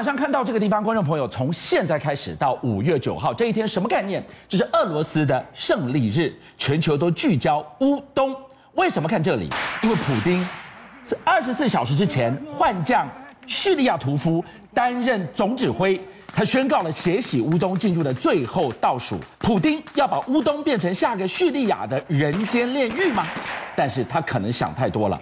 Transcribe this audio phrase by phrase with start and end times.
[0.00, 4.24] 马上看到这个地方，观众朋友，从现在开始到五月九号这一天，什么概念？
[4.48, 8.34] 这是俄罗斯的胜利日，全球都聚焦乌东。
[8.76, 9.50] 为什么看这里？
[9.82, 10.42] 因为普丁
[11.04, 13.06] 在二十四小时之前换将
[13.46, 14.42] 叙利亚屠夫
[14.72, 16.00] 担任总指挥，
[16.32, 19.20] 他宣告了血洗乌东进入的最后倒数。
[19.38, 23.26] 普丁要把乌东变成下个叙利亚的人间炼狱吗？
[23.76, 25.20] 但是他可能想太多了。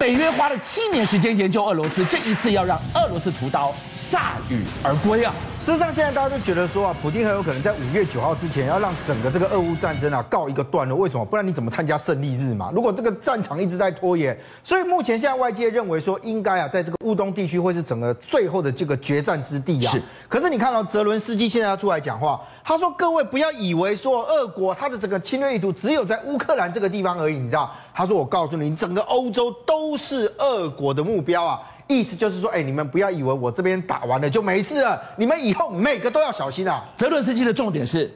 [0.00, 5.30] 北约花了七年时间研究俄罗斯，这一次要让俄罗斯屠刀铩羽而归啊！
[5.58, 10.96] 事实上，现在大家都觉得说啊，普京很有可能在五月九号之前要让整个这个俄乌战争啊告一个段落。
[10.96, 11.24] 为什么？
[11.26, 12.70] 不然你怎么参加胜利日嘛？
[12.74, 19.92] 如果这个战场一直在拖延，所以目前现在外界认为说，应该啊，在这个乌东地区会是整个最后的这个决战之地啊。
[19.92, 20.00] 是。
[20.30, 31.60] 可是你看到泽伦斯基现在要出来讲话，他说：“各位不要以为说俄国他的这个侵略意图只有在乌克兰这个地方而已，你知道？”他说：“我告诉你，整个欧洲都是俄国的目标啊！
[31.88, 38.10] 意思就是说，哎，你们不要以为我这边打完了就没事了，你们以后每个都要小心啊！”泽伦斯基的重点是。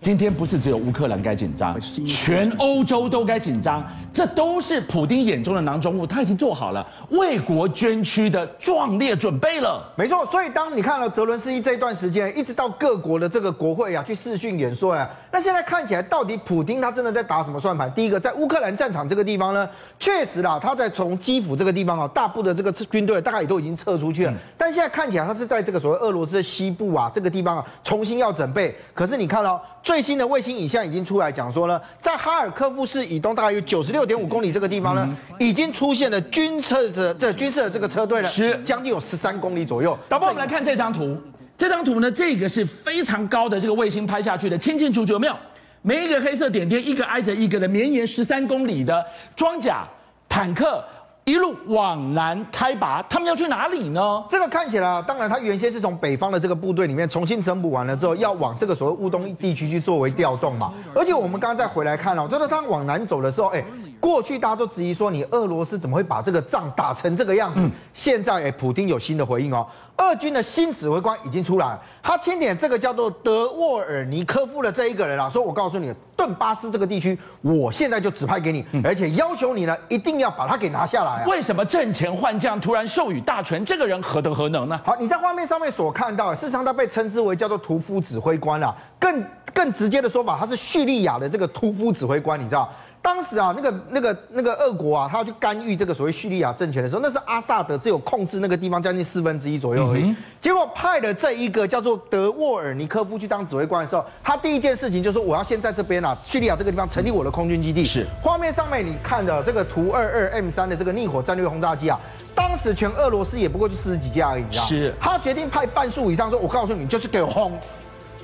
[0.00, 3.84] 今天不是只有乌克兰该紧张，全欧洲都该紧张。
[4.12, 9.82] 这都是普丁眼中的囊中物，他已经做好了为国捐躯的壮烈准备了。
[9.96, 17.92] 没错，所以当你看了泽伦斯基这一段时间，一直到各国的这个国会啊去视讯演说啊，那现在看起来到底普丁他真的在打什么算盘？
[17.92, 24.32] 第一个，在乌克兰战场这个地方呢，确实啦，他在从基辅这个地方啊，大部的这个军队大概也都已经撤出去了。
[24.56, 28.74] 但现在看起来，他是在这个所谓俄罗斯的西部啊这个地方啊，重新要准备。
[28.94, 29.62] 可是你看到。
[29.86, 39.96] 最新的卫星影像已经出来讲说呢，在哈尔科夫市以东大概有九十六点五公里这个地方呢，已经出现了军车的这军事的这个车队了，是将近有十三公里左右。
[40.08, 41.16] 导播，我们来看这张图，
[41.56, 45.34] 这张图呢，这个是非常高的这个卫星拍下去的，清清楚楚，有没有？
[45.82, 49.04] 每一个黑色点点，一个挨着一个的，绵延十三公里的
[49.34, 49.86] 装甲
[50.28, 50.84] 坦克。
[51.24, 54.24] 一路往南开拔，他们要去哪里呢？
[54.28, 60.72] 这个看起来啊，当然他原先是从北方的这个部队里面重新整补完了之后，要往这个所谓乌东地区去作为调动嘛。
[60.94, 63.64] 而且我们刚刚再回来看哦，就是他往南走的时候，哎，
[64.00, 67.60] 过去大家都质疑说，你俄罗斯怎么会把这个仗打成这个样子？
[67.60, 69.66] 嗯、现在哎，普京有新的回应哦。
[69.98, 81.24] 俄军的新指挥官已经出来，他钦点这个叫做德沃尔尼科夫的这一个人啊，说我告诉你，顿巴斯这个地区，我现在就指派给你，而且要求你呢，一定要把它给拿下来啊。
[81.26, 83.64] 为什么阵前换将，突然授予大权？
[83.64, 84.78] 这个人何德何能呢？
[84.84, 89.24] 好，你在画面上面所看到的，事实上他被称之为叫做屠夫指挥官啊，更
[89.54, 92.70] 更直接的说法，他是叙利亚的这个屠夫指挥官，你知道？
[93.06, 100.02] 当时啊，那个、那个、那个俄国啊，他要去干预这个所谓叙利亚政权的时候，那是阿萨德只有控制那个地方将近四分之一左右而已。
[100.02, 107.84] 嗯、结果派了这一个叫做德沃尔尼科夫去当指挥官的时候，他第一件事情就是说，我要先在这边啊，叙利亚这个地方成立我的空军基地。
[107.84, 108.04] 是。
[108.20, 111.96] 画面上面你看的这个图二二 M 三的这个逆火战略轰炸机啊，
[112.34, 114.64] 当时全俄罗斯也不过就四十几架而已，你知道？
[114.64, 114.92] 是。
[115.00, 117.56] 他决定派半数以上说，我告诉你，就是给我轰。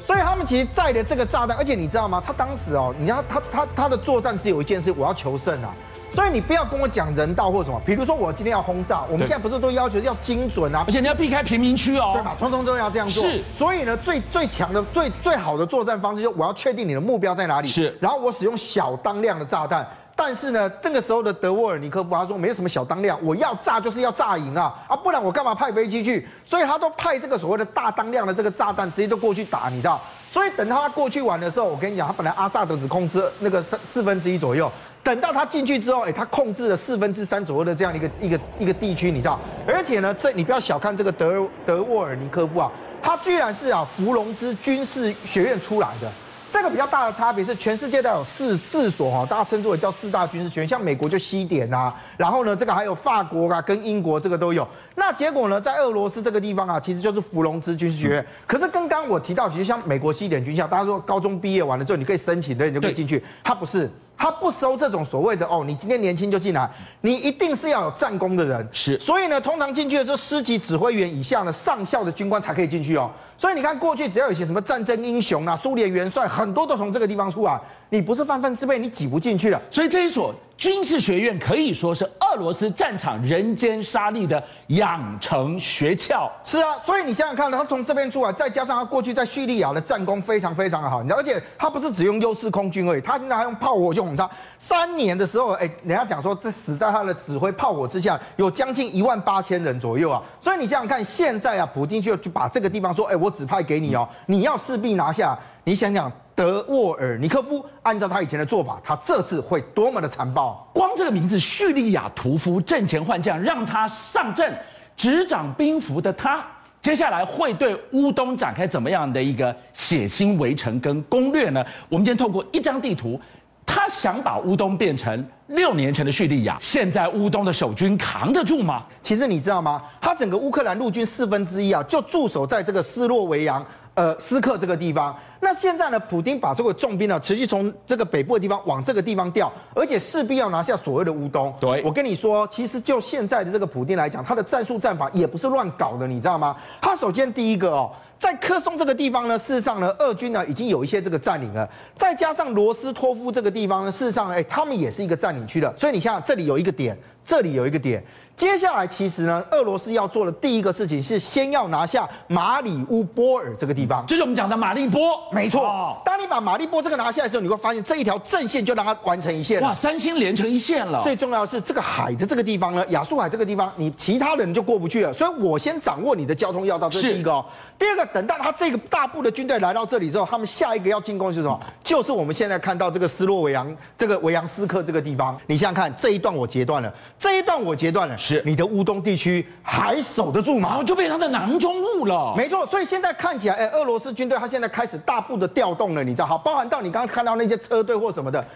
[0.07, 2.23] 所以他们其实载的这个炸弹，而且你知道吗？
[2.25, 5.73] 他当时哦，你知道他他他的作战只有一件事，我要求胜啊。
[6.15, 12.37] 所以你不要跟我讲人道或什么，比如说我今天要轰炸，我们现在不是都要求要精准啊，而且你要避开平民区哦，对吧？
[12.39, 13.23] 通通都要这样做。
[13.23, 13.41] 是。
[13.57, 17.69] 所以呢，最最强的、最最好的作战方式，就是我要确定你的目标在哪里。
[17.69, 17.97] 是。
[17.99, 19.89] 然后我使用小当量的炸弹。
[20.15, 26.27] 但是呢，那个时候的德沃尔尼科夫他说没有什么小当量，我要炸就是要炸赢啊啊，不然我干嘛派飞机去？
[26.45, 30.01] 所以他都派这个所谓的大当量的这个炸弹，直接都过去打，你知道？
[30.29, 34.71] 所以等他过去玩的时候，我跟你讲，他本来阿萨德只控制那个四四分之一左右，
[35.03, 39.41] 等到他进去之后，哎，他控制了四分之三左右的这样一个一个一个地区，你知道？
[39.67, 42.71] 而且呢，这你不要小看这个德德沃尔尼科夫啊，
[43.03, 46.11] 他居然是啊伏龙芝军事学院出来的。
[46.53, 54.69] 这个比较大的差别是，全世界都有四四所哈，大家称之为叫四大军事学院，像美国就西点呐、啊，然后呢，这个还有法国啊，跟英国这个都有。
[54.95, 58.27] 那结果呢，在俄罗斯这个地方啊，其实就是伏龙芝军事学院。
[58.47, 63.25] 可是跟刚刚我提到，其实像美国西点军校，大家说高中毕业完了之后，你可以申请对，你就可以进去。
[63.43, 63.91] 它不是，
[64.23, 68.69] 它不收这种所谓的哦，你今天年轻就进来，你一定是要有战功的人。
[68.71, 73.11] 是，所以呢，通常进去的是师级指挥员以下的，上校的军官才可以进去哦。
[73.37, 77.61] 所以你看，过去只要有些什么战争英雄啊，苏联元帅，很多都从这个地方出来。
[77.93, 79.61] 你不是泛泛之辈，你挤不进去了。
[79.71, 86.33] 所以这一所军事学院可以说是俄罗斯战场人间杀力的养成学校。
[86.43, 94.27] 是啊，所以你想想看，他从这边出来，再加上他过去在叙利亚的战功非常非常的好，而且他不是只用优势空军而已，他现在还用炮火去轰炸。
[94.57, 100.23] 三年的时候，哎，人家讲说这死在他的指挥炮火之下，有将近一万八千人左右啊。
[100.41, 105.39] 所以你想想看，现在啊，普京就就把这个地方说，哎，我指派给你哦，你要势必拿下。
[105.65, 106.11] 你想想。
[106.35, 110.67] 德沃尔尼科夫按照他以前的做法，他这次会多么的残暴？
[110.73, 114.57] 光这个名字“叙利亚屠夫”阵前换将，让他上阵
[114.97, 116.43] 执掌兵符的他，
[116.81, 121.65] 接下来会对乌东展开怎么样的一个血腥围城跟攻略呢？
[121.89, 123.21] 我们今天透过一张地图，
[123.67, 126.57] 他想把乌东变成六年前的叙利亚。
[126.61, 128.85] 现在乌东的守军扛得住吗？
[129.03, 129.83] 其实你知道吗？
[130.01, 133.65] 他整个乌克兰陆军四分之一啊，就驻守在这个斯洛维扬。
[133.95, 141.55] 呃，斯克这个地方，那现在呢，普丁把这个重兵呢，持续从这个北部的地方往这个地方调，而且势必要拿下所谓的乌东。
[141.61, 146.57] 对，我跟你说，其实就现在的这个普丁来讲，他的战术战法也不是乱搞的，你知道吗？
[146.81, 151.69] 他首先第一个哦，在科松这个地方呢，事实上呢，俄军呢已经有一些这个占领了，
[151.99, 158.03] 再加上罗斯托夫这个地方呢，事实上呢，哎，他们也是一个占领区的，所以你像这里有一个点，这里有一个点。
[158.35, 165.01] 接下来，其实呢，俄罗斯要做的第一个事情是先要拿下马里乌波尔这个地方，就是我们讲的马利波。
[165.31, 169.61] 没错，当你把马利波这个拿下来的时候，你会发现这一条阵线就让它完成一线。
[169.61, 171.01] 哇，三星连成一线了。
[171.03, 175.13] 最重要的是这个海的这个地方呢，亚速海这个地方，你其他人就过不去了。
[175.13, 177.45] 所以我先掌握你的交通要道，这是第一个。
[177.79, 181.61] 第二个，等到他这个大部的军队来到这里之后，他们下一个要进攻的是什么？
[181.85, 185.39] 就是我们现在看到这个斯洛维扬这个维扬斯克这个地方。
[185.47, 190.69] 你想想看，这一段我截断了，这一段我截断了，是你的乌东地区还守得住吗？
[190.69, 192.33] 然后就变成他的囊中物了。
[192.37, 196.27] 没错，所以现在看起来，哎，俄罗斯军队他现在开始大步的调动了，你知道？
[196.27, 198.47] 好，包含到你刚刚看到那些车队或什么的，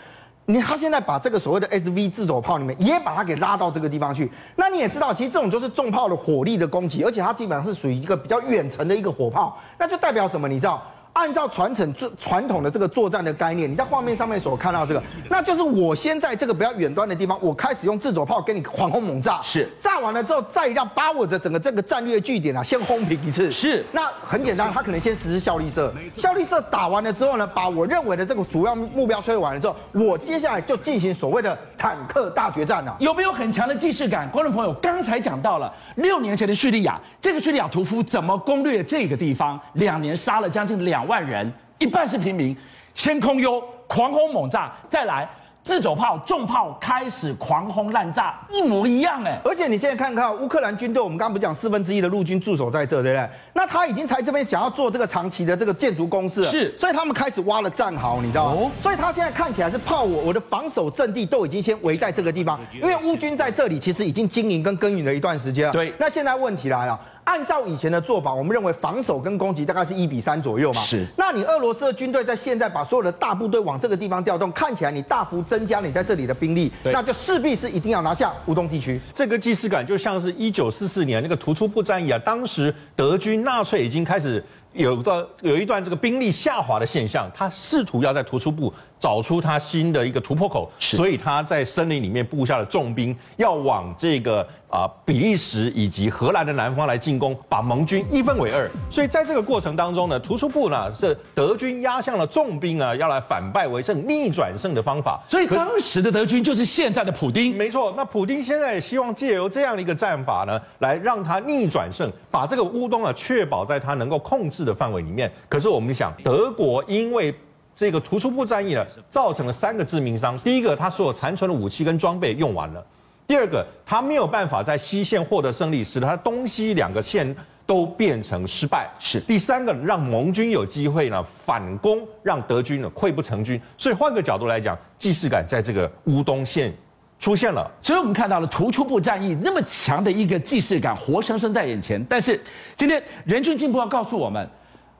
[0.44, 4.30] 你他现在把这个所谓的 SV 自走炮里面也把它给拉到这个地方去。
[4.54, 10.46] 那你也知道，其实这种就是重炮的火力的攻击，而且它基本上是属于一个比较远程的一个火炮，那就代表什么？
[10.46, 10.80] 你知道？
[11.16, 23.82] 按照传承最传统的这个作战的概念，你在画面上面所看到这个，那就是我先在这个比较远端的地方，我开始用自走炮跟你狂轰猛炸，是炸完了之后，再让把我的整个这个战略据点啊，先轰平一次，是。
[23.92, 32.94] 那很简单，他可能先实施效力射，效力射打完了之后呢，把我认为的这个主要目标摧毁完了之后，我接下来就进行所谓的坦克大决战了。
[33.00, 34.30] 有没有很强的既视感？
[34.30, 39.58] 观众朋友，刚才讲到了六年前的叙利亚，这个叙利亚屠夫怎么攻略这个地方？
[39.72, 41.50] 两年杀了将近两万人。
[41.78, 42.56] 一半是平民，
[42.94, 45.28] 先空优，狂轰猛炸，再来
[45.62, 49.38] 自走炮、重炮开始狂轰滥炸，一模一样哎！
[49.44, 53.28] 而且你现在看看乌克兰军队，我们刚刚不讲四分之一的陆军驻守在这，对不对？
[53.52, 58.62] 那他已经在这边想要做这个长期的这个建筑工事了，是，所以他们开始挖了战壕，你知道吗？
[58.62, 65.72] 哦，所以他现在看起来是炮我，我的防守阵地都已经先围在这个地方，因为乌军在这里其实已经经营跟耕耘了一段时间了。
[65.72, 66.98] 对，那现在问题来了。
[67.26, 70.80] 按照以前的做法，我们认为防守跟攻击大概是一比三左右嘛。
[70.80, 71.04] 是。
[71.16, 79.00] 那你俄罗斯的军队在现在把所有的大部队往这个地方调动，看起来你大幅增加你在这里的兵力，那就势必是一定要拿下乌东地区。
[79.12, 94.46] 这个既视感就像是一九四四年那个突出部战役啊，当时德军纳粹已经开始有段有一段这个兵力下滑的现象，他试图要在突出部找出他新的一个突破口，所以他在森林里面布下了重兵，要往这个。
[94.68, 98.68] 啊，比利时以及荷兰的南方来进攻，把盟军一分为二。
[98.90, 105.22] 所以在这个过程当中呢，突出部呢是德军压向了重兵啊，要来反败为胜、逆转胜的方法。
[105.28, 107.56] 所以当时的德军就是现在的普丁。
[107.56, 115.32] 没错，那普丁现在也希望借由这样的一个战法呢，来让他逆转胜，把这个乌东啊确保在他能够控制的范围里面。
[115.48, 117.32] 可是我们想，德国因为
[117.76, 120.36] 这个突出部战役呢，造成了三个致命伤。
[120.38, 122.82] 第一个，他所有残存的武器跟装备用完了。
[123.26, 127.36] 第二个，他没有办法在西线获得胜利，使得他东西两个线
[127.66, 128.88] 都变成失败。
[128.98, 133.60] 是第三个，让盟军有机会呢反攻，让德军呢溃不成军。
[133.76, 136.72] 所以换个角度来讲，既视感在这个乌东线
[137.18, 137.70] 出现了。
[137.82, 142.02] 所以我们看到了突出部战役那么强的一个既视感，活生生在眼前。
[142.08, 142.40] 但是
[142.74, 144.48] 今天人权进步要告诉我们，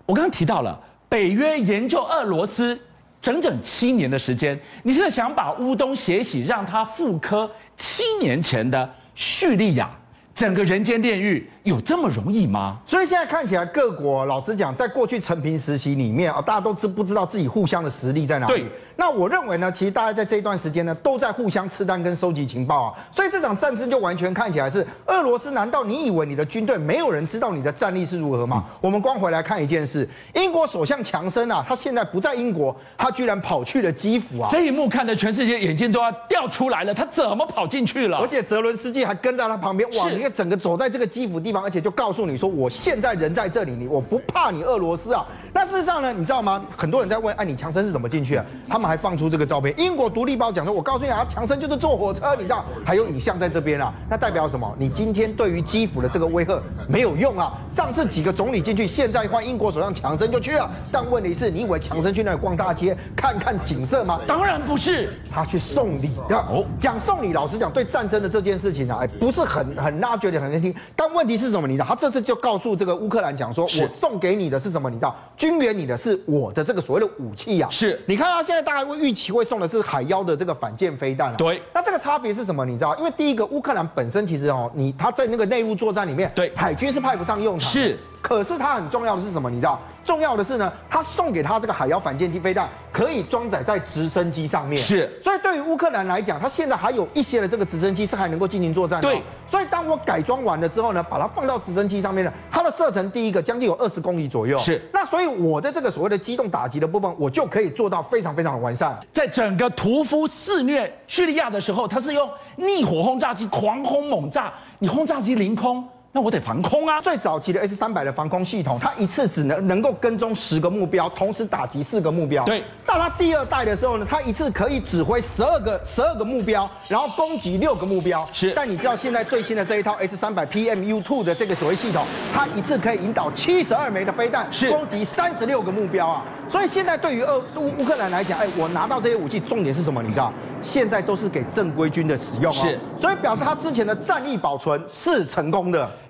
[0.04, 2.78] 我刚刚提到了北约研究俄罗斯。
[3.18, 9.90] 整整七年的时间，你是想把乌东血洗，让他复刻七年前的叙利亚？
[10.32, 12.76] 整个人间炼狱有这么容易吗？
[12.86, 18.52] 所以现在看起来，各国老实讲，在过去成平时期里面啊，大家都知不知道自己互相的实力在哪里？
[18.52, 18.66] 对。
[18.98, 22.94] 那我认为呢，其实大家在这一段时间呢，都在互相吃单跟收集情报啊。
[23.10, 25.50] 所以这场战争就完全看起来是俄罗斯。
[25.50, 28.64] 难道你以为你的军队没有人知道你的战力是如何吗？
[28.66, 34.48] 嗯、我们光回来看一件事：英国首相强生啊，他现在不在英国，他居然跑去了基辅啊！
[34.50, 38.16] 这一幕看得全世界眼睛都要掉出来了，他怎么跑进去了？
[38.18, 40.06] 而且泽伦斯基还跟在他旁边，哇！
[40.34, 45.24] 整个走在这个基辅地方，而且就告诉你说，我现在人在这里，你我不怕你俄罗斯啊。
[45.52, 46.62] 那事实上呢，你知道吗？
[46.76, 48.46] 很多人在问，哎，你强森是怎么进去的？
[48.68, 49.72] 他们还放出这个照片。
[49.78, 52.64] 英国独立报讲说，我告诉你啊，强森就是坐火车，你知道？
[52.84, 54.74] 还有影像在这边啊，那代表什么？
[54.78, 57.54] 你今天对于基辅的这个威吓没有用啊。
[57.70, 60.70] 上次几个总理进去，现在换英国首相强森就去了。
[60.92, 64.20] 但问题是，你以为强森去那里逛大街看看景色吗？
[64.26, 66.36] 当然不是，他去送礼的。
[66.36, 70.74] 哦，讲送礼，老实讲，对战争的这件事情啊，哎，不是很很纳家觉得很难听。
[70.94, 71.66] 但问题是什么？
[71.66, 74.90] 你知道，他这次就告诉这个乌克兰讲说，我送给你的是什么？
[74.90, 77.68] 你知道，军援你的是我的这个所谓的武器啊。
[77.70, 81.34] 是，你看他现在大概会预期会送的是海妖的这个反舰飞弹啊。
[81.36, 82.64] 对，那这个差别是什么？
[82.64, 87.70] 你知道，因为第一个乌克兰本身其实哦，你他在那个内陆作战里面，对，海军是派不上用场。
[87.70, 87.98] 是。
[88.22, 89.48] 可是它很重要的是什么？
[89.48, 94.80] 你知道，重要的是呢，他送给他这个海妖反舰机飞弹可以装载在直升机上面。
[94.80, 99.08] 是，所以对于乌克兰来讲，他现在还有一些的这个直升机是还能够进行作战的。
[99.08, 104.56] 对，所以当我改装完了之后呢，把它放到直升机上面呢，它的射程第一个将近有二十公里左右。
[104.58, 108.96] 是，那所以我的这个所谓的机动打击的部分，我就可以做到非常非常的完善。
[109.10, 115.84] 在整个屠夫肆虐叙利亚的时候，他是用逆火轰炸机狂轰猛炸，你轰炸机凌空。
[116.16, 116.98] 那我得防空啊！
[116.98, 122.42] 最早期的 S 三百的防空系统，它一次只能能够跟踪十个目标，同时打击四个目标。
[122.46, 128.26] 对，到它第二代的时候呢，它一次可以指挥十二个十二个目标，然后攻击六个目标。
[128.32, 128.50] 是。
[128.52, 136.24] 但你知道现在最新的这一套 S 三百 PMU Two 的这个所谓系统，它一次可以引导七十二枚的飞弹，是攻击三十六个目标啊！
[136.48, 140.02] 所以现在对于俄乌乌克兰来讲，哎，我拿到这些武器，重点是什么？
[140.02, 140.32] 你知道？
[140.62, 142.54] 现在都是给正规军的使用哦。
[142.54, 142.80] 是。
[142.96, 145.86] 所以表示他之前的战力保存是成功的。